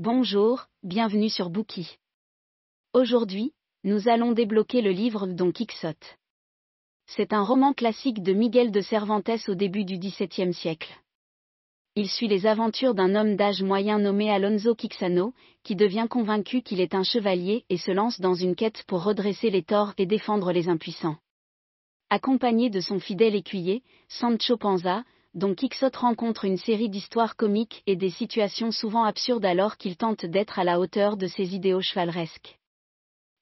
Bonjour, 0.00 0.68
bienvenue 0.84 1.28
sur 1.28 1.50
Bookie. 1.50 1.98
Aujourd'hui, 2.92 3.52
nous 3.82 4.08
allons 4.08 4.30
débloquer 4.30 4.80
le 4.80 4.92
livre 4.92 5.26
Don 5.26 5.50
Quixote. 5.50 6.16
C'est 7.06 7.32
un 7.32 7.42
roman 7.42 7.72
classique 7.72 8.22
de 8.22 8.32
Miguel 8.32 8.70
de 8.70 8.80
Cervantes 8.80 9.48
au 9.48 9.56
début 9.56 9.84
du 9.84 9.98
XVIIe 9.98 10.54
siècle. 10.54 10.96
Il 11.96 12.08
suit 12.08 12.28
les 12.28 12.46
aventures 12.46 12.94
d'un 12.94 13.16
homme 13.16 13.34
d'âge 13.34 13.60
moyen 13.60 13.98
nommé 13.98 14.30
Alonso 14.30 14.76
Quixano, 14.76 15.34
qui 15.64 15.74
devient 15.74 16.06
convaincu 16.08 16.62
qu'il 16.62 16.80
est 16.80 16.94
un 16.94 17.02
chevalier 17.02 17.64
et 17.68 17.76
se 17.76 17.90
lance 17.90 18.20
dans 18.20 18.34
une 18.34 18.54
quête 18.54 18.84
pour 18.86 19.02
redresser 19.02 19.50
les 19.50 19.64
torts 19.64 19.94
et 19.98 20.06
défendre 20.06 20.52
les 20.52 20.68
impuissants. 20.68 21.16
Accompagné 22.08 22.70
de 22.70 22.78
son 22.78 23.00
fidèle 23.00 23.34
écuyer, 23.34 23.82
Sancho 24.06 24.58
Panza, 24.58 25.02
dont 25.34 25.54
Quixote 25.54 25.96
rencontre 25.96 26.44
une 26.44 26.56
série 26.56 26.88
d'histoires 26.88 27.36
comiques 27.36 27.82
et 27.86 27.96
des 27.96 28.10
situations 28.10 28.70
souvent 28.70 29.04
absurdes 29.04 29.44
alors 29.44 29.76
qu'il 29.76 29.96
tente 29.96 30.26
d'être 30.26 30.58
à 30.58 30.64
la 30.64 30.80
hauteur 30.80 31.16
de 31.16 31.26
ses 31.26 31.54
idéaux 31.54 31.80
chevaleresques. 31.80 32.58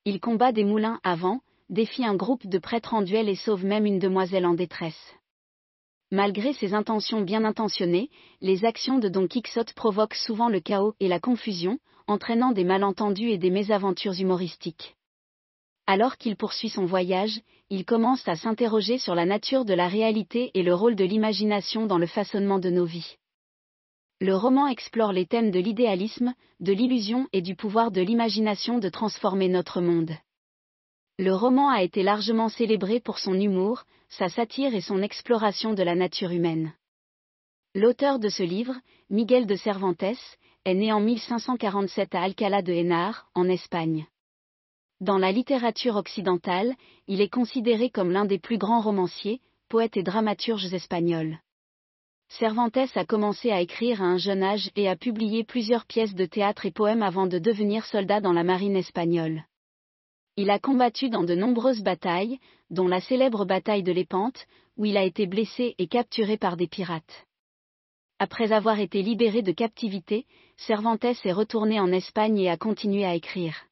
Il 0.04 0.20
combat 0.20 0.52
des 0.52 0.64
moulins 0.64 1.00
à 1.04 1.16
défie 1.68 2.04
un 2.04 2.14
groupe 2.14 2.46
de 2.46 2.58
prêtres 2.58 2.94
en 2.94 3.02
duel 3.02 3.28
et 3.28 3.34
sauve 3.34 3.64
même 3.64 3.86
une 3.86 3.98
demoiselle 3.98 4.46
en 4.46 4.54
détresse. 4.54 5.14
Malgré 6.12 6.52
ses 6.52 6.74
intentions 6.74 7.22
bien 7.22 7.44
intentionnées, 7.44 8.10
les 8.40 8.64
actions 8.64 8.98
de 8.98 9.08
Don 9.08 9.26
Quixote 9.26 9.74
provoquent 9.74 10.14
souvent 10.14 10.48
le 10.48 10.60
chaos 10.60 10.94
et 11.00 11.08
la 11.08 11.18
confusion, 11.18 11.78
entraînant 12.06 12.52
des 12.52 12.62
malentendus 12.62 13.30
et 13.30 13.38
des 13.38 13.50
mésaventures 13.50 14.14
humoristiques. 14.20 14.94
Alors 15.88 16.16
qu'il 16.16 16.36
poursuit 16.36 16.68
son 16.68 16.84
voyage, 16.84 17.40
il 17.68 17.84
commence 17.84 18.26
à 18.28 18.36
s'interroger 18.36 18.98
sur 18.98 19.14
la 19.14 19.26
nature 19.26 19.64
de 19.64 19.74
la 19.74 19.88
réalité 19.88 20.52
et 20.54 20.62
le 20.62 20.74
rôle 20.74 20.94
de 20.94 21.04
l'imagination 21.04 21.86
dans 21.86 21.98
le 21.98 22.06
façonnement 22.06 22.58
de 22.58 22.70
nos 22.70 22.84
vies. 22.84 23.16
Le 24.20 24.36
roman 24.36 24.68
explore 24.68 25.12
les 25.12 25.26
thèmes 25.26 25.50
de 25.50 25.58
l'idéalisme, 25.58 26.32
de 26.60 26.72
l'illusion 26.72 27.28
et 27.32 27.42
du 27.42 27.56
pouvoir 27.56 27.90
de 27.90 28.00
l'imagination 28.00 28.78
de 28.78 28.88
transformer 28.88 29.48
notre 29.48 29.80
monde. 29.80 30.12
Le 31.18 31.34
roman 31.34 31.68
a 31.68 31.82
été 31.82 32.02
largement 32.02 32.48
célébré 32.48 33.00
pour 33.00 33.18
son 33.18 33.34
humour, 33.34 33.84
sa 34.08 34.28
satire 34.28 34.74
et 34.74 34.80
son 34.80 35.02
exploration 35.02 35.74
de 35.74 35.82
la 35.82 35.94
nature 35.94 36.30
humaine. 36.30 36.72
L'auteur 37.74 38.18
de 38.18 38.28
ce 38.28 38.42
livre, 38.42 38.74
Miguel 39.10 39.46
de 39.46 39.56
Cervantes, 39.56 40.02
est 40.64 40.74
né 40.74 40.92
en 40.92 41.00
1547 41.00 42.14
à 42.14 42.22
Alcalá 42.22 42.62
de 42.62 42.72
Henar, 42.72 43.28
en 43.34 43.48
Espagne. 43.48 44.06
Dans 45.00 45.18
la 45.18 45.30
littérature 45.30 45.96
occidentale, 45.96 46.74
il 47.06 47.20
est 47.20 47.28
considéré 47.28 47.90
comme 47.90 48.12
l'un 48.12 48.24
des 48.24 48.38
plus 48.38 48.56
grands 48.56 48.80
romanciers, 48.80 49.40
poètes 49.68 49.98
et 49.98 50.02
dramaturges 50.02 50.72
espagnols. 50.72 51.38
Cervantes 52.28 52.78
a 52.94 53.04
commencé 53.04 53.50
à 53.50 53.60
écrire 53.60 54.00
à 54.00 54.06
un 54.06 54.16
jeune 54.16 54.42
âge 54.42 54.70
et 54.74 54.88
a 54.88 54.96
publié 54.96 55.44
plusieurs 55.44 55.84
pièces 55.84 56.14
de 56.14 56.24
théâtre 56.24 56.64
et 56.64 56.70
poèmes 56.70 57.02
avant 57.02 57.26
de 57.26 57.38
devenir 57.38 57.84
soldat 57.84 58.22
dans 58.22 58.32
la 58.32 58.42
marine 58.42 58.74
espagnole. 58.74 59.44
Il 60.38 60.48
a 60.48 60.58
combattu 60.58 61.10
dans 61.10 61.24
de 61.24 61.34
nombreuses 61.34 61.82
batailles, 61.82 62.38
dont 62.70 62.88
la 62.88 63.02
célèbre 63.02 63.44
bataille 63.44 63.82
de 63.82 63.92
l'Épante, 63.92 64.46
où 64.78 64.86
il 64.86 64.96
a 64.96 65.04
été 65.04 65.26
blessé 65.26 65.74
et 65.78 65.88
capturé 65.88 66.38
par 66.38 66.56
des 66.56 66.68
pirates. 66.68 67.26
Après 68.18 68.50
avoir 68.50 68.80
été 68.80 69.02
libéré 69.02 69.42
de 69.42 69.52
captivité, 69.52 70.26
Cervantes 70.56 71.04
est 71.04 71.32
retourné 71.32 71.80
en 71.80 71.92
Espagne 71.92 72.38
et 72.38 72.48
a 72.48 72.56
continué 72.56 73.04
à 73.04 73.14
écrire. 73.14 73.66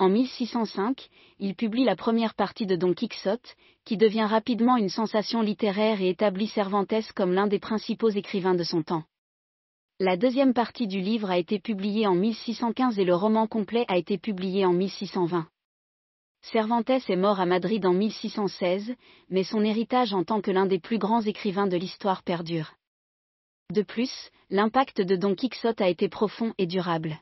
En 0.00 0.08
1605, 0.08 1.08
il 1.38 1.54
publie 1.54 1.84
la 1.84 1.94
première 1.94 2.34
partie 2.34 2.66
de 2.66 2.74
Don 2.74 2.94
Quixote, 2.94 3.54
qui 3.84 3.96
devient 3.96 4.26
rapidement 4.28 4.76
une 4.76 4.88
sensation 4.88 5.40
littéraire 5.40 6.00
et 6.02 6.08
établit 6.08 6.48
Cervantes 6.48 7.12
comme 7.14 7.32
l'un 7.32 7.46
des 7.46 7.60
principaux 7.60 8.10
écrivains 8.10 8.56
de 8.56 8.64
son 8.64 8.82
temps. 8.82 9.04
La 10.00 10.16
deuxième 10.16 10.52
partie 10.52 10.88
du 10.88 11.00
livre 11.00 11.30
a 11.30 11.38
été 11.38 11.60
publiée 11.60 12.08
en 12.08 12.16
1615 12.16 12.98
et 12.98 13.04
le 13.04 13.14
roman 13.14 13.46
complet 13.46 13.84
a 13.86 13.96
été 13.96 14.18
publié 14.18 14.66
en 14.66 14.72
1620. 14.72 15.46
Cervantes 16.42 16.90
est 16.90 17.16
mort 17.16 17.38
à 17.38 17.46
Madrid 17.46 17.86
en 17.86 17.92
1616, 17.92 18.96
mais 19.30 19.44
son 19.44 19.62
héritage 19.62 20.12
en 20.12 20.24
tant 20.24 20.40
que 20.40 20.50
l'un 20.50 20.66
des 20.66 20.80
plus 20.80 20.98
grands 20.98 21.22
écrivains 21.22 21.68
de 21.68 21.76
l'histoire 21.76 22.24
perdure. 22.24 22.74
De 23.72 23.82
plus, 23.82 24.30
l'impact 24.50 25.00
de 25.00 25.14
Don 25.14 25.36
Quixote 25.36 25.80
a 25.80 25.88
été 25.88 26.08
profond 26.08 26.52
et 26.58 26.66
durable. 26.66 27.20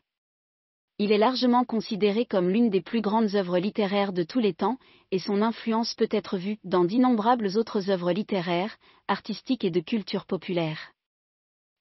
Il 1.04 1.10
est 1.10 1.18
largement 1.18 1.64
considéré 1.64 2.26
comme 2.26 2.48
l'une 2.48 2.70
des 2.70 2.80
plus 2.80 3.00
grandes 3.00 3.34
œuvres 3.34 3.58
littéraires 3.58 4.12
de 4.12 4.22
tous 4.22 4.38
les 4.38 4.54
temps, 4.54 4.78
et 5.10 5.18
son 5.18 5.42
influence 5.42 5.94
peut 5.94 6.06
être 6.12 6.38
vue 6.38 6.58
dans 6.62 6.84
d'innombrables 6.84 7.48
autres 7.56 7.90
œuvres 7.90 8.12
littéraires, 8.12 8.76
artistiques 9.08 9.64
et 9.64 9.72
de 9.72 9.80
culture 9.80 10.26
populaire. 10.26 10.92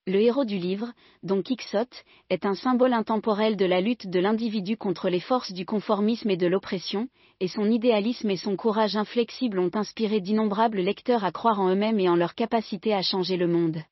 Le 0.07 0.19
héros 0.19 0.43
du 0.43 0.57
livre, 0.57 0.91
Don 1.21 1.43
Quixote, 1.43 2.03
est 2.31 2.47
un 2.47 2.55
symbole 2.55 2.93
intemporel 2.93 3.57
de 3.57 3.65
la 3.65 3.79
lutte 3.79 4.07
de 4.07 4.19
l'individu 4.19 4.75
contre 4.75 5.07
les 5.07 5.19
forces 5.19 5.51
du 5.51 5.67
conformisme 5.67 6.31
et 6.31 6.37
de 6.37 6.47
l'oppression, 6.47 7.07
et 7.39 7.47
son 7.47 7.69
idéalisme 7.69 8.31
et 8.31 8.37
son 8.37 8.55
courage 8.55 8.95
inflexible 8.95 9.59
ont 9.59 9.69
inspiré 9.75 10.19
d'innombrables 10.19 10.79
lecteurs 10.79 11.23
à 11.23 11.31
croire 11.31 11.59
en 11.59 11.69
eux-mêmes 11.69 11.99
et 11.99 12.09
en 12.09 12.15
leur 12.15 12.33
capacité 12.33 12.91
à 12.91 13.03
changer 13.03 13.37
le 13.37 13.45
monde. 13.45 13.83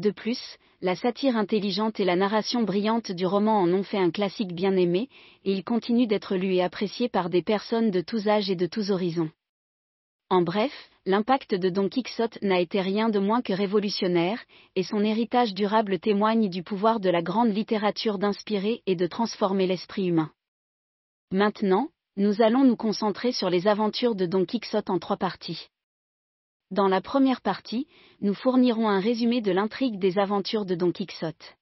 De 0.00 0.10
plus, 0.10 0.56
la 0.80 0.96
satire 0.96 1.36
intelligente 1.36 2.00
et 2.00 2.06
la 2.06 2.16
narration 2.16 2.62
brillante 2.62 3.12
du 3.12 3.26
roman 3.26 3.60
en 3.60 3.70
ont 3.70 3.82
fait 3.82 3.98
un 3.98 4.10
classique 4.10 4.54
bien 4.54 4.74
aimé, 4.74 5.10
et 5.44 5.52
il 5.52 5.62
continue 5.62 6.06
d'être 6.06 6.36
lu 6.36 6.54
et 6.54 6.62
apprécié 6.62 7.10
par 7.10 7.28
des 7.28 7.42
personnes 7.42 7.90
de 7.90 8.00
tous 8.00 8.26
âges 8.26 8.48
et 8.48 8.56
de 8.56 8.64
tous 8.64 8.90
horizons. 8.90 9.30
En 10.30 10.40
bref, 10.40 10.72
l'impact 11.04 11.54
de 11.54 11.68
Don 11.68 11.90
Quixote 11.90 12.38
n'a 12.40 12.60
été 12.60 12.80
rien 12.80 13.10
de 13.10 13.18
moins 13.18 13.42
que 13.42 13.52
révolutionnaire, 13.52 14.42
et 14.74 14.84
son 14.84 15.04
héritage 15.04 15.52
durable 15.52 15.98
témoigne 15.98 16.48
du 16.48 16.62
pouvoir 16.62 16.98
de 16.98 17.10
la 17.10 17.20
grande 17.20 17.54
littérature 17.54 18.16
d'inspirer 18.16 18.82
et 18.86 18.96
de 18.96 19.06
transformer 19.06 19.66
l'esprit 19.66 20.06
humain. 20.06 20.30
Maintenant, 21.30 21.88
nous 22.16 22.40
allons 22.40 22.64
nous 22.64 22.76
concentrer 22.76 23.32
sur 23.32 23.50
les 23.50 23.68
aventures 23.68 24.14
de 24.14 24.24
Don 24.24 24.46
Quixote 24.46 24.88
en 24.88 24.98
trois 24.98 25.18
parties. 25.18 25.68
Dans 26.70 26.86
la 26.86 27.00
première 27.00 27.40
partie, 27.40 27.88
nous 28.20 28.34
fournirons 28.34 28.88
un 28.88 29.00
résumé 29.00 29.40
de 29.40 29.50
l'intrigue 29.50 29.98
des 29.98 30.18
aventures 30.18 30.64
de 30.64 30.76
Don 30.76 30.92
Quixote. 30.92 31.56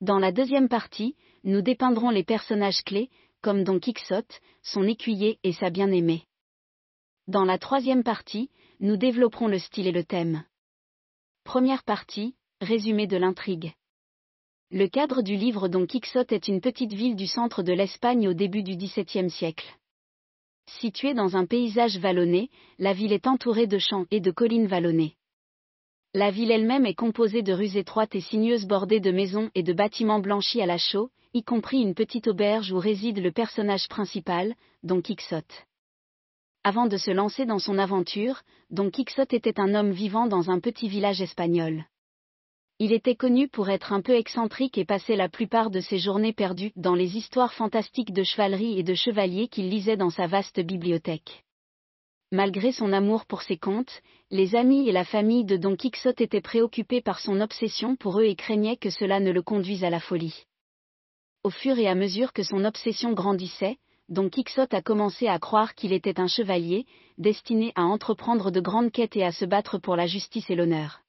Dans 0.00 0.18
la 0.18 0.30
deuxième 0.30 0.68
partie, 0.68 1.16
nous 1.42 1.62
dépeindrons 1.62 2.10
les 2.10 2.22
personnages 2.22 2.84
clés, 2.84 3.10
comme 3.42 3.64
Don 3.64 3.80
Quixote, 3.80 4.40
son 4.62 4.84
écuyer 4.84 5.40
et 5.42 5.52
sa 5.52 5.70
bien-aimée. 5.70 6.26
Dans 7.26 7.44
la 7.44 7.58
troisième 7.58 8.04
partie, 8.04 8.50
nous 8.78 8.96
développerons 8.96 9.48
le 9.48 9.58
style 9.58 9.88
et 9.88 9.92
le 9.92 10.04
thème. 10.04 10.44
Première 11.42 11.82
partie, 11.82 12.36
résumé 12.60 13.08
de 13.08 13.16
l'intrigue. 13.16 13.72
Le 14.70 14.86
cadre 14.86 15.22
du 15.22 15.34
livre 15.34 15.66
Don 15.66 15.86
Quixote 15.86 16.32
est 16.32 16.46
une 16.46 16.60
petite 16.60 16.92
ville 16.92 17.16
du 17.16 17.26
centre 17.26 17.64
de 17.64 17.72
l'Espagne 17.72 18.28
au 18.28 18.32
début 18.32 18.62
du 18.62 18.76
XVIIe 18.76 19.30
siècle. 19.30 19.76
Située 20.66 21.14
dans 21.14 21.36
un 21.36 21.46
paysage 21.46 21.98
vallonné, 21.98 22.50
la 22.78 22.92
ville 22.92 23.12
est 23.12 23.26
entourée 23.26 23.66
de 23.66 23.78
champs 23.78 24.06
et 24.10 24.20
de 24.20 24.30
collines 24.30 24.66
vallonnées. 24.66 25.16
La 26.14 26.30
ville 26.30 26.50
elle-même 26.50 26.86
est 26.86 26.94
composée 26.94 27.42
de 27.42 27.52
rues 27.52 27.76
étroites 27.76 28.14
et 28.14 28.20
sinueuses 28.20 28.66
bordées 28.66 29.00
de 29.00 29.10
maisons 29.10 29.50
et 29.54 29.62
de 29.62 29.72
bâtiments 29.72 30.20
blanchis 30.20 30.62
à 30.62 30.66
la 30.66 30.78
chaux, 30.78 31.10
y 31.32 31.42
compris 31.42 31.80
une 31.80 31.94
petite 31.94 32.28
auberge 32.28 32.70
où 32.70 32.78
réside 32.78 33.18
le 33.18 33.32
personnage 33.32 33.88
principal, 33.88 34.54
Don 34.82 35.02
Quixote. 35.02 35.64
Avant 36.62 36.86
de 36.86 36.96
se 36.96 37.10
lancer 37.10 37.46
dans 37.46 37.58
son 37.58 37.78
aventure, 37.78 38.42
Don 38.70 38.90
Quixote 38.90 39.34
était 39.34 39.58
un 39.58 39.74
homme 39.74 39.90
vivant 39.90 40.26
dans 40.26 40.50
un 40.50 40.60
petit 40.60 40.88
village 40.88 41.20
espagnol. 41.20 41.84
Il 42.80 42.92
était 42.92 43.14
connu 43.14 43.46
pour 43.46 43.70
être 43.70 43.92
un 43.92 44.00
peu 44.00 44.16
excentrique 44.16 44.78
et 44.78 44.84
passer 44.84 45.14
la 45.14 45.28
plupart 45.28 45.70
de 45.70 45.78
ses 45.78 45.98
journées 45.98 46.32
perdues 46.32 46.72
dans 46.74 46.96
les 46.96 47.16
histoires 47.16 47.54
fantastiques 47.54 48.12
de 48.12 48.24
chevalerie 48.24 48.80
et 48.80 48.82
de 48.82 48.94
chevaliers 48.94 49.46
qu'il 49.46 49.68
lisait 49.68 49.96
dans 49.96 50.10
sa 50.10 50.26
vaste 50.26 50.58
bibliothèque. 50.58 51.44
Malgré 52.32 52.72
son 52.72 52.92
amour 52.92 53.26
pour 53.26 53.42
ses 53.42 53.58
contes, 53.58 54.02
les 54.32 54.56
amis 54.56 54.88
et 54.88 54.92
la 54.92 55.04
famille 55.04 55.44
de 55.44 55.56
Don 55.56 55.76
Quixote 55.76 56.20
étaient 56.20 56.40
préoccupés 56.40 57.00
par 57.00 57.20
son 57.20 57.40
obsession 57.40 57.94
pour 57.94 58.18
eux 58.18 58.24
et 58.24 58.34
craignaient 58.34 58.76
que 58.76 58.90
cela 58.90 59.20
ne 59.20 59.30
le 59.30 59.42
conduise 59.42 59.84
à 59.84 59.90
la 59.90 60.00
folie. 60.00 60.44
Au 61.44 61.50
fur 61.50 61.78
et 61.78 61.86
à 61.86 61.94
mesure 61.94 62.32
que 62.32 62.42
son 62.42 62.64
obsession 62.64 63.12
grandissait, 63.12 63.76
Don 64.08 64.28
Quixote 64.28 64.74
a 64.74 64.82
commencé 64.82 65.28
à 65.28 65.38
croire 65.38 65.76
qu'il 65.76 65.92
était 65.92 66.18
un 66.18 66.26
chevalier, 66.26 66.86
destiné 67.18 67.72
à 67.76 67.84
entreprendre 67.84 68.50
de 68.50 68.60
grandes 68.60 68.90
quêtes 68.90 69.16
et 69.16 69.22
à 69.22 69.30
se 69.30 69.44
battre 69.44 69.78
pour 69.78 69.94
la 69.94 70.08
justice 70.08 70.50
et 70.50 70.56
l'honneur. 70.56 71.03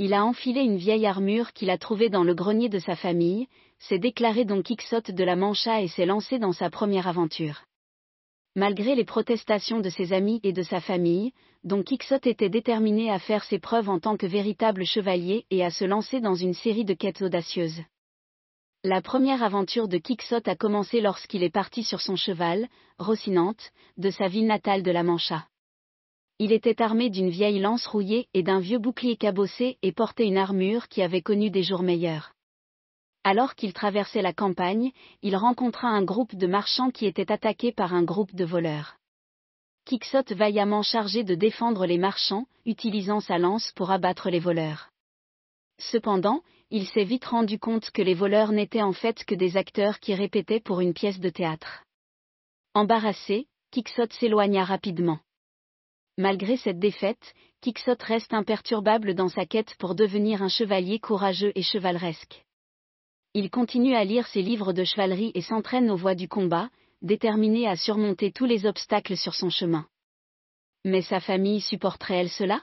Il 0.00 0.14
a 0.14 0.24
enfilé 0.24 0.60
une 0.60 0.76
vieille 0.76 1.06
armure 1.06 1.52
qu'il 1.52 1.70
a 1.70 1.78
trouvée 1.78 2.08
dans 2.08 2.22
le 2.22 2.32
grenier 2.32 2.68
de 2.68 2.78
sa 2.78 2.94
famille, 2.94 3.48
s'est 3.80 3.98
déclaré 3.98 4.44
Don 4.44 4.62
Quixote 4.62 5.10
de 5.10 5.24
la 5.24 5.34
Mancha 5.34 5.82
et 5.82 5.88
s'est 5.88 6.06
lancé 6.06 6.38
dans 6.38 6.52
sa 6.52 6.70
première 6.70 7.08
aventure. 7.08 7.64
Malgré 8.54 8.94
les 8.94 9.04
protestations 9.04 9.80
de 9.80 9.90
ses 9.90 10.12
amis 10.12 10.38
et 10.44 10.52
de 10.52 10.62
sa 10.62 10.80
famille, 10.80 11.32
Don 11.64 11.82
Quixote 11.82 12.28
était 12.28 12.48
déterminé 12.48 13.10
à 13.10 13.18
faire 13.18 13.42
ses 13.42 13.58
preuves 13.58 13.88
en 13.88 13.98
tant 13.98 14.16
que 14.16 14.26
véritable 14.26 14.84
chevalier 14.84 15.46
et 15.50 15.64
à 15.64 15.70
se 15.70 15.84
lancer 15.84 16.20
dans 16.20 16.36
une 16.36 16.54
série 16.54 16.84
de 16.84 16.94
quêtes 16.94 17.22
audacieuses. 17.22 17.82
La 18.84 19.02
première 19.02 19.42
aventure 19.42 19.88
de 19.88 19.98
Quixote 19.98 20.48
a 20.48 20.54
commencé 20.54 21.00
lorsqu'il 21.00 21.42
est 21.42 21.50
parti 21.50 21.82
sur 21.82 22.00
son 22.00 22.14
cheval, 22.14 22.68
Rocinante, 23.00 23.72
de 23.96 24.10
sa 24.10 24.28
ville 24.28 24.46
natale 24.46 24.84
de 24.84 24.92
la 24.92 25.02
Mancha. 25.02 25.48
Il 26.40 26.52
était 26.52 26.80
armé 26.80 27.10
d'une 27.10 27.30
vieille 27.30 27.58
lance 27.58 27.86
rouillée 27.86 28.28
et 28.32 28.44
d'un 28.44 28.60
vieux 28.60 28.78
bouclier 28.78 29.16
cabossé 29.16 29.76
et 29.82 29.90
portait 29.90 30.26
une 30.26 30.38
armure 30.38 30.86
qui 30.86 31.02
avait 31.02 31.22
connu 31.22 31.50
des 31.50 31.64
jours 31.64 31.82
meilleurs. 31.82 32.32
Alors 33.24 33.56
qu'il 33.56 33.72
traversait 33.72 34.22
la 34.22 34.32
campagne, 34.32 34.92
il 35.22 35.34
rencontra 35.34 35.88
un 35.88 36.04
groupe 36.04 36.36
de 36.36 36.46
marchands 36.46 36.90
qui 36.90 37.06
était 37.06 37.32
attaqué 37.32 37.72
par 37.72 37.92
un 37.92 38.04
groupe 38.04 38.34
de 38.36 38.44
voleurs. 38.44 38.96
Quixote 39.84 40.32
vaillamment 40.32 40.82
chargé 40.82 41.24
de 41.24 41.34
défendre 41.34 41.86
les 41.86 41.98
marchands, 41.98 42.46
utilisant 42.66 43.20
sa 43.20 43.38
lance 43.38 43.72
pour 43.74 43.90
abattre 43.90 44.30
les 44.30 44.38
voleurs. 44.38 44.90
Cependant, 45.78 46.42
il 46.70 46.86
s'est 46.86 47.04
vite 47.04 47.24
rendu 47.24 47.58
compte 47.58 47.90
que 47.90 48.02
les 48.02 48.14
voleurs 48.14 48.52
n'étaient 48.52 48.82
en 48.82 48.92
fait 48.92 49.24
que 49.24 49.34
des 49.34 49.56
acteurs 49.56 49.98
qui 49.98 50.14
répétaient 50.14 50.60
pour 50.60 50.80
une 50.80 50.94
pièce 50.94 51.18
de 51.18 51.30
théâtre. 51.30 51.84
Embarrassé, 52.74 53.48
Quixote 53.72 54.12
s'éloigna 54.12 54.64
rapidement. 54.64 55.18
Malgré 56.18 56.56
cette 56.56 56.80
défaite, 56.80 57.32
Quixote 57.60 58.02
reste 58.02 58.34
imperturbable 58.34 59.14
dans 59.14 59.28
sa 59.28 59.46
quête 59.46 59.76
pour 59.78 59.94
devenir 59.94 60.42
un 60.42 60.48
chevalier 60.48 60.98
courageux 60.98 61.52
et 61.54 61.62
chevaleresque. 61.62 62.44
Il 63.34 63.50
continue 63.50 63.94
à 63.94 64.02
lire 64.02 64.26
ses 64.26 64.42
livres 64.42 64.72
de 64.72 64.82
chevalerie 64.82 65.30
et 65.36 65.42
s'entraîne 65.42 65.88
aux 65.92 65.96
voies 65.96 66.16
du 66.16 66.26
combat, 66.26 66.70
déterminé 67.02 67.68
à 67.68 67.76
surmonter 67.76 68.32
tous 68.32 68.46
les 68.46 68.66
obstacles 68.66 69.16
sur 69.16 69.36
son 69.36 69.48
chemin. 69.48 69.86
Mais 70.84 71.02
sa 71.02 71.20
famille 71.20 71.60
supporterait-elle 71.60 72.30
cela? 72.30 72.62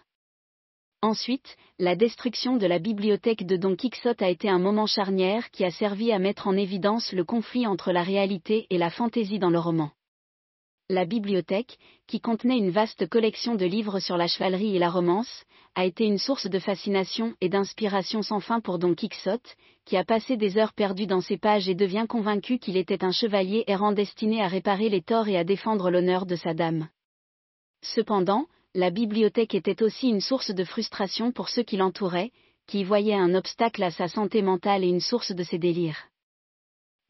Ensuite, 1.02 1.56
la 1.80 1.96
destruction 1.96 2.58
de 2.58 2.68
la 2.68 2.80
bibliothèque 2.80 3.46
de 3.46 3.56
Don 3.56 3.78
Quixote 3.78 4.22
a 4.22 4.28
été 4.30 4.50
un 4.50 4.60
moment 4.60 4.86
charnière 4.86 5.50
qui 5.52 5.64
a 5.64 5.72
servi 5.72 6.12
à 6.12 6.20
mettre 6.20 6.50
en 6.50 6.58
évidence 6.58 7.14
le 7.14 7.24
conflit 7.24 7.68
entre 7.68 7.94
la 7.94 8.04
réalité 8.04 8.68
et 8.70 8.78
la 8.78 8.90
fantaisie 8.90 9.40
dans 9.40 9.50
le 9.50 9.60
roman. 9.60 9.92
La 10.88 11.06
bibliothèque, 11.06 11.80
qui 12.06 12.22
contenait 12.22 12.60
une 12.60 12.70
vaste 12.70 13.10
collection 13.10 13.56
de 13.56 13.66
livres 13.66 14.00
sur 14.00 14.18
la 14.18 14.28
chevalerie 14.28 14.76
et 14.76 14.80
la 14.80 14.92
romance, 14.92 15.44
a 15.74 15.84
été 15.84 16.06
une 16.06 16.20
source 16.20 16.46
de 16.46 16.60
fascination 16.60 17.34
et 17.42 17.50
d'inspiration 17.50 18.22
sans 18.22 18.40
fin 18.40 18.60
pour 18.60 18.78
Don 18.78 18.94
Quixote, 18.94 19.56
qui 19.86 19.98
a 19.98 20.04
passé 20.04 20.38
des 20.38 20.60
heures 20.60 20.74
perdues 20.74 21.08
dans 21.08 21.22
ses 21.22 21.38
pages 21.38 21.68
et 21.68 21.74
devient 21.74 22.06
convaincu 22.08 22.60
qu'il 22.60 22.78
était 22.78 23.04
un 23.04 23.12
chevalier 23.12 23.64
errant 23.66 23.94
destiné 23.94 24.44
à 24.44 24.48
réparer 24.48 24.90
les 24.90 25.02
torts 25.02 25.28
et 25.28 25.38
à 25.38 25.44
défendre 25.44 25.90
l'honneur 25.90 26.28
de 26.28 26.36
sa 26.36 26.54
dame. 26.54 26.88
Cependant, 27.82 28.46
la 28.76 28.92
bibliothèque 28.92 29.56
était 29.56 29.82
aussi 29.82 30.10
une 30.10 30.22
source 30.22 30.52
de 30.52 30.64
frustration 30.64 31.32
pour 31.32 31.50
ceux 31.50 31.64
qui 31.64 31.78
l'entouraient, 31.78 32.32
qui 32.68 32.82
y 32.82 32.84
voyaient 32.84 33.16
un 33.16 33.34
obstacle 33.34 33.82
à 33.82 33.90
sa 33.90 34.08
santé 34.08 34.44
mentale 34.44 34.84
et 34.84 34.90
une 34.90 35.02
source 35.02 35.32
de 35.32 35.42
ses 35.42 35.58
délires. 35.58 36.10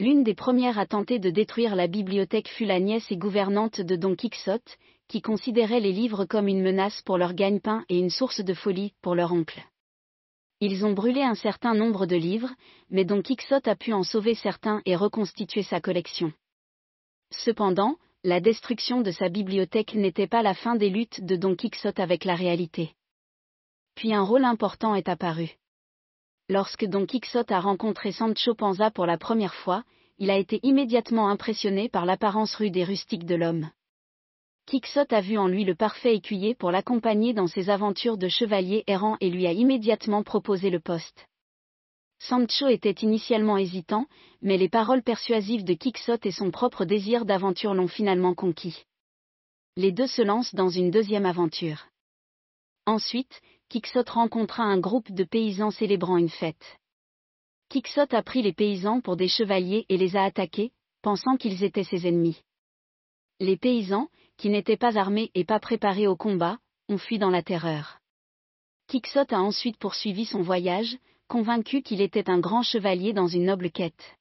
L'une 0.01 0.23
des 0.23 0.35
premières 0.35 0.77
à 0.77 0.85
tenter 0.85 1.19
de 1.19 1.29
détruire 1.29 1.73
la 1.73 1.87
bibliothèque 1.87 2.49
fut 2.49 2.65
la 2.65 2.81
nièce 2.81 3.09
et 3.11 3.17
gouvernante 3.17 3.79
de 3.79 3.95
Don 3.95 4.15
Quixote, 4.15 4.75
qui 5.07 5.21
considérait 5.21 5.79
les 5.79 5.93
livres 5.93 6.25
comme 6.25 6.49
une 6.49 6.61
menace 6.61 7.01
pour 7.03 7.17
leur 7.17 7.33
gagne-pain 7.33 7.85
et 7.87 7.97
une 7.97 8.09
source 8.09 8.41
de 8.41 8.53
folie 8.53 8.93
pour 9.01 9.15
leur 9.15 9.31
oncle. 9.31 9.63
Ils 10.59 10.85
ont 10.85 10.91
brûlé 10.91 11.21
un 11.21 11.35
certain 11.35 11.73
nombre 11.73 12.05
de 12.05 12.17
livres, 12.17 12.51
mais 12.89 13.05
Don 13.05 13.21
Quixote 13.21 13.69
a 13.69 13.75
pu 13.77 13.93
en 13.93 14.03
sauver 14.03 14.35
certains 14.35 14.81
et 14.85 14.97
reconstituer 14.97 15.63
sa 15.63 15.79
collection. 15.79 16.33
Cependant, 17.31 17.95
la 18.25 18.41
destruction 18.41 19.01
de 19.01 19.11
sa 19.11 19.29
bibliothèque 19.29 19.93
n'était 19.93 20.27
pas 20.27 20.41
la 20.41 20.55
fin 20.55 20.75
des 20.75 20.89
luttes 20.89 21.23
de 21.23 21.37
Don 21.37 21.55
Quixote 21.55 22.01
avec 22.01 22.25
la 22.25 22.35
réalité. 22.35 22.95
Puis 23.95 24.13
un 24.13 24.23
rôle 24.23 24.43
important 24.43 24.93
est 24.93 25.07
apparu. 25.07 25.55
Lorsque 26.47 26.85
Don 26.85 27.07
Quixote 27.07 27.51
a 27.51 27.59
rencontré 27.59 28.11
Sancho 28.11 28.53
Panza 28.53 28.91
pour 28.91 29.07
la 29.07 29.17
première 29.17 29.55
fois, 29.55 29.83
il 30.19 30.29
a 30.29 30.37
été 30.37 30.59
immédiatement 30.61 31.29
impressionné 31.29 31.89
par 31.89 32.05
l'apparence 32.05 32.53
rude 32.55 32.77
et 32.77 32.83
rustique 32.83 33.25
de 33.25 33.33
l'homme. 33.33 33.71
Quixote 34.67 35.11
a 35.11 35.21
vu 35.21 35.39
en 35.39 35.47
lui 35.47 35.63
le 35.63 35.73
parfait 35.73 36.15
écuyer 36.15 36.53
pour 36.53 36.71
l'accompagner 36.71 37.33
dans 37.33 37.47
ses 37.47 37.71
aventures 37.71 38.17
de 38.17 38.27
chevalier 38.27 38.83
errant 38.85 39.17
et 39.21 39.31
lui 39.31 39.47
a 39.47 39.53
immédiatement 39.53 40.21
proposé 40.21 40.69
le 40.69 40.79
poste. 40.79 41.27
Sancho 42.19 42.67
était 42.67 43.03
initialement 43.03 43.57
hésitant, 43.57 44.05
mais 44.41 44.57
les 44.57 44.69
paroles 44.69 45.03
persuasives 45.03 45.63
de 45.63 45.73
Quixote 45.73 46.27
et 46.27 46.31
son 46.31 46.51
propre 46.51 46.85
désir 46.85 47.25
d'aventure 47.25 47.73
l'ont 47.73 47.87
finalement 47.87 48.35
conquis. 48.35 48.85
Les 49.77 49.91
deux 49.91 50.07
se 50.07 50.21
lancent 50.21 50.53
dans 50.53 50.69
une 50.69 50.91
deuxième 50.91 51.25
aventure. 51.25 51.87
Ensuite, 52.85 53.41
Quixote 53.75 54.09
rencontra 54.09 54.63
un 54.63 54.79
groupe 54.79 55.11
de 55.11 55.25
paysans 55.25 55.69
célébrant 55.69 56.15
une 56.15 56.29
fête. 56.29 56.79
Quixote 57.67 58.13
a 58.13 58.23
pris 58.23 58.41
les 58.41 58.53
paysans 58.53 59.01
pour 59.01 59.17
des 59.17 59.27
chevaliers 59.27 59.85
et 59.89 59.97
les 59.97 60.15
a 60.15 60.23
attaqués, 60.23 60.71
pensant 61.01 61.35
qu'ils 61.35 61.61
étaient 61.61 61.83
ses 61.83 62.07
ennemis. 62.07 62.41
Les 63.41 63.57
paysans, 63.57 64.07
qui 64.37 64.47
n'étaient 64.47 64.77
pas 64.77 64.97
armés 64.97 65.29
et 65.35 65.43
pas 65.43 65.59
préparés 65.59 66.07
au 66.07 66.15
combat, 66.15 66.57
ont 66.87 66.97
fui 66.97 67.19
dans 67.19 67.29
la 67.29 67.43
terreur. 67.43 67.99
Quixote 68.87 69.33
a 69.33 69.41
ensuite 69.41 69.75
poursuivi 69.75 70.23
son 70.23 70.41
voyage, 70.41 70.97
convaincu 71.27 71.81
qu'il 71.81 71.99
était 71.99 72.29
un 72.29 72.39
grand 72.39 72.63
chevalier 72.63 73.11
dans 73.11 73.27
une 73.27 73.43
noble 73.43 73.71
quête. 73.71 74.15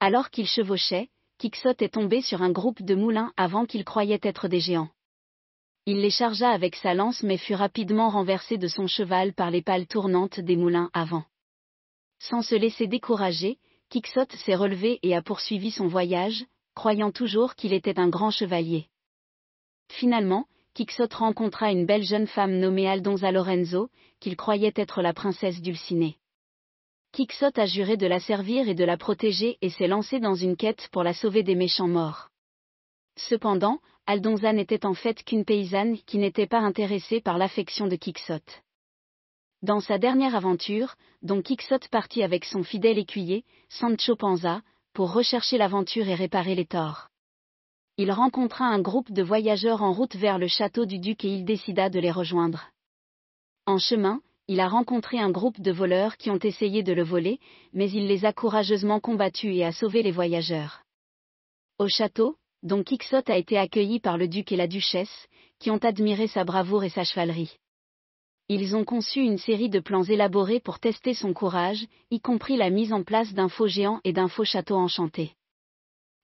Alors 0.00 0.30
qu'il 0.30 0.46
chevauchait, 0.46 1.10
Quixote 1.36 1.82
est 1.82 1.92
tombé 1.92 2.22
sur 2.22 2.40
un 2.40 2.52
groupe 2.52 2.80
de 2.80 2.94
moulins 2.94 3.34
avant 3.36 3.66
qu'il 3.66 3.84
croyait 3.84 4.20
être 4.22 4.48
des 4.48 4.60
géants. 4.60 4.88
Il 5.88 6.00
les 6.00 6.10
chargea 6.10 6.50
avec 6.50 6.74
sa 6.74 6.94
lance 6.94 7.22
mais 7.22 7.36
fut 7.36 7.54
rapidement 7.54 8.10
renversé 8.10 8.58
de 8.58 8.66
son 8.66 8.88
cheval 8.88 9.32
par 9.32 9.52
les 9.52 9.62
pales 9.62 9.86
tournantes 9.86 10.40
des 10.40 10.56
moulins 10.56 10.90
avant. 10.92 11.24
Sans 12.18 12.42
se 12.42 12.56
laisser 12.56 12.88
décourager, 12.88 13.58
Quixote 13.88 14.34
s'est 14.34 14.56
relevé 14.56 14.98
et 15.02 15.14
a 15.14 15.22
poursuivi 15.22 15.70
son 15.70 15.86
voyage, 15.86 16.44
croyant 16.74 17.12
toujours 17.12 17.54
qu'il 17.54 17.72
était 17.72 18.00
un 18.00 18.08
grand 18.08 18.32
chevalier. 18.32 18.88
Finalement, 19.88 20.46
Quixote 20.74 21.14
rencontra 21.14 21.70
une 21.70 21.86
belle 21.86 22.02
jeune 22.02 22.26
femme 22.26 22.58
nommée 22.58 22.88
Aldonza 22.88 23.30
Lorenzo, 23.30 23.88
qu'il 24.18 24.36
croyait 24.36 24.74
être 24.74 25.02
la 25.02 25.14
princesse 25.14 25.62
Dulcinée. 25.62 26.18
Quixote 27.12 27.60
a 27.60 27.66
juré 27.66 27.96
de 27.96 28.08
la 28.08 28.18
servir 28.18 28.68
et 28.68 28.74
de 28.74 28.84
la 28.84 28.96
protéger 28.96 29.56
et 29.62 29.70
s'est 29.70 29.86
lancé 29.86 30.18
dans 30.18 30.34
une 30.34 30.56
quête 30.56 30.88
pour 30.90 31.04
la 31.04 31.14
sauver 31.14 31.44
des 31.44 31.54
méchants 31.54 31.88
morts. 31.88 32.28
Cependant, 33.16 33.78
Aldonza 34.08 34.52
n'était 34.52 34.86
en 34.86 34.94
fait 34.94 35.24
qu'une 35.24 35.44
paysanne 35.44 35.98
qui 36.06 36.18
n'était 36.18 36.46
pas 36.46 36.60
intéressée 36.60 37.20
par 37.20 37.38
l'affection 37.38 37.88
de 37.88 37.96
Quixote. 37.96 38.62
Dans 39.62 39.80
sa 39.80 39.98
dernière 39.98 40.36
aventure, 40.36 40.94
dont 41.22 41.42
Quixote 41.42 41.88
partit 41.88 42.22
avec 42.22 42.44
son 42.44 42.62
fidèle 42.62 42.98
écuyer, 42.98 43.44
Sancho 43.68 44.14
Panza, 44.14 44.62
pour 44.92 45.12
rechercher 45.12 45.58
l'aventure 45.58 46.08
et 46.08 46.14
réparer 46.14 46.54
les 46.54 46.66
torts. 46.66 47.08
Il 47.96 48.12
rencontra 48.12 48.66
un 48.66 48.80
groupe 48.80 49.10
de 49.10 49.24
voyageurs 49.24 49.82
en 49.82 49.92
route 49.92 50.14
vers 50.14 50.38
le 50.38 50.46
château 50.46 50.84
du 50.84 51.00
duc 51.00 51.24
et 51.24 51.34
il 51.34 51.44
décida 51.44 51.90
de 51.90 51.98
les 51.98 52.12
rejoindre. 52.12 52.70
En 53.66 53.78
chemin, 53.78 54.20
il 54.46 54.60
a 54.60 54.68
rencontré 54.68 55.18
un 55.18 55.30
groupe 55.30 55.60
de 55.60 55.72
voleurs 55.72 56.16
qui 56.16 56.30
ont 56.30 56.38
essayé 56.38 56.84
de 56.84 56.92
le 56.92 57.02
voler, 57.02 57.40
mais 57.72 57.90
il 57.90 58.06
les 58.06 58.24
a 58.24 58.32
courageusement 58.32 59.00
combattus 59.00 59.56
et 59.56 59.64
a 59.64 59.72
sauvé 59.72 60.04
les 60.04 60.12
voyageurs. 60.12 60.82
Au 61.78 61.88
château, 61.88 62.36
dont 62.62 62.82
Quixote 62.82 63.30
a 63.30 63.36
été 63.36 63.58
accueilli 63.58 64.00
par 64.00 64.16
le 64.18 64.28
duc 64.28 64.52
et 64.52 64.56
la 64.56 64.66
duchesse, 64.66 65.26
qui 65.58 65.70
ont 65.70 65.78
admiré 65.78 66.26
sa 66.26 66.44
bravoure 66.44 66.84
et 66.84 66.90
sa 66.90 67.04
chevalerie. 67.04 67.58
Ils 68.48 68.76
ont 68.76 68.84
conçu 68.84 69.20
une 69.20 69.38
série 69.38 69.68
de 69.68 69.80
plans 69.80 70.04
élaborés 70.04 70.60
pour 70.60 70.78
tester 70.78 71.14
son 71.14 71.32
courage, 71.32 71.86
y 72.10 72.20
compris 72.20 72.56
la 72.56 72.70
mise 72.70 72.92
en 72.92 73.02
place 73.02 73.32
d'un 73.34 73.48
faux 73.48 73.66
géant 73.66 74.00
et 74.04 74.12
d'un 74.12 74.28
faux 74.28 74.44
château 74.44 74.76
enchanté. 74.76 75.32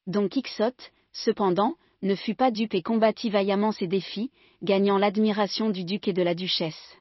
Don 0.07 0.29
Quixote, 0.29 0.91
cependant, 1.13 1.75
ne 2.03 2.15
fut 2.15 2.35
pas 2.35 2.51
dupe 2.51 2.75
et 2.75 2.83
combattit 2.83 3.31
vaillamment 3.31 3.73
ces 3.73 3.87
défis, 3.87 4.31
gagnant 4.63 4.99
l'admiration 4.99 5.71
du 5.71 5.85
duc 5.85 6.09
et 6.09 6.13
de 6.13 6.23
la 6.23 6.35
duchesse. 6.35 6.97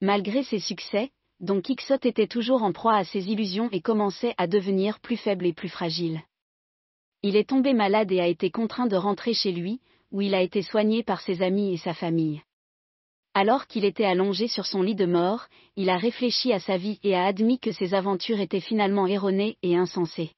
Malgré 0.00 0.42
ses 0.42 0.60
succès, 0.60 1.10
Don 1.40 1.60
Quixote 1.60 2.06
était 2.06 2.26
toujours 2.26 2.62
en 2.62 2.72
proie 2.72 2.96
à 2.96 3.04
ses 3.04 3.30
illusions 3.30 3.68
et 3.70 3.80
commençait 3.80 4.34
à 4.38 4.46
devenir 4.46 5.00
plus 5.00 5.16
faible 5.16 5.46
et 5.46 5.52
plus 5.52 5.68
fragile. 5.68 6.22
Il 7.28 7.34
est 7.34 7.48
tombé 7.48 7.72
malade 7.72 8.12
et 8.12 8.20
a 8.20 8.28
été 8.28 8.52
contraint 8.52 8.86
de 8.86 8.94
rentrer 8.94 9.34
chez 9.34 9.50
lui, 9.50 9.80
où 10.12 10.20
il 10.20 10.32
a 10.32 10.42
été 10.42 10.62
soigné 10.62 11.02
par 11.02 11.20
ses 11.20 11.42
amis 11.42 11.74
et 11.74 11.76
sa 11.76 11.92
famille. 11.92 12.40
Alors 13.34 13.66
qu'il 13.66 13.84
était 13.84 14.04
allongé 14.04 14.46
sur 14.46 14.64
son 14.64 14.80
lit 14.80 14.94
de 14.94 15.06
mort, 15.06 15.48
il 15.74 15.90
a 15.90 15.96
réfléchi 15.96 16.52
à 16.52 16.60
sa 16.60 16.76
vie 16.76 17.00
et 17.02 17.16
a 17.16 17.26
admis 17.26 17.58
que 17.58 17.72
ses 17.72 17.94
aventures 17.94 18.38
étaient 18.38 18.60
finalement 18.60 19.08
erronées 19.08 19.58
et 19.64 19.76
insensées. 19.76 20.30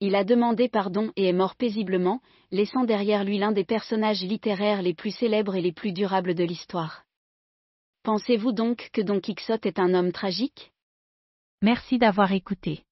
Il 0.00 0.16
a 0.16 0.24
demandé 0.24 0.68
pardon 0.68 1.12
et 1.16 1.28
est 1.28 1.32
mort 1.32 1.54
paisiblement, 1.56 2.20
laissant 2.50 2.84
derrière 2.84 3.24
lui 3.24 3.38
l'un 3.38 3.52
des 3.52 3.64
personnages 3.64 4.22
littéraires 4.22 4.82
les 4.82 4.92
plus 4.92 5.16
célèbres 5.16 5.56
et 5.56 5.62
les 5.62 5.72
plus 5.72 5.92
durables 5.92 6.34
de 6.34 6.44
l'histoire. 6.44 7.04
Pensez-vous 8.02 8.52
donc 8.52 8.90
que 8.92 9.00
Don 9.00 9.18
Quixote 9.18 9.64
est 9.64 9.78
un 9.78 9.94
homme 9.94 10.12
tragique? 10.12 10.72
Merci 11.62 11.96
d'avoir 11.96 12.32
écouté. 12.32 12.82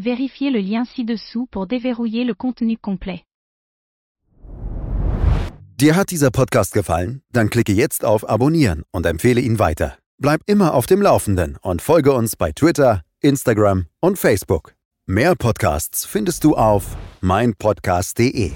Vérifiez 0.00 0.50
le 0.50 0.60
lien 0.60 0.84
ci-dessous 0.84 1.46
pour 1.50 1.66
déverrouiller 1.66 2.24
le 2.24 2.34
contenu 2.34 2.78
complet. 2.78 3.22
Dir 5.80 5.96
hat 5.96 6.10
dieser 6.10 6.30
Podcast 6.30 6.74
gefallen? 6.74 7.22
Dann 7.32 7.48
klicke 7.48 7.72
jetzt 7.72 8.04
auf 8.04 8.28
Abonnieren 8.28 8.82
und 8.92 9.06
empfehle 9.06 9.40
ihn 9.40 9.58
weiter. 9.58 9.96
Bleib 10.18 10.42
immer 10.46 10.74
auf 10.74 10.86
dem 10.86 11.00
Laufenden 11.00 11.56
und 11.62 11.80
folge 11.80 12.12
uns 12.12 12.36
bei 12.36 12.52
Twitter, 12.52 13.02
Instagram 13.20 13.86
und 14.00 14.18
Facebook. 14.18 14.74
Mehr 15.06 15.34
Podcasts 15.34 16.04
findest 16.04 16.44
du 16.44 16.54
auf 16.54 16.96
meinpodcast.de. 17.20 18.52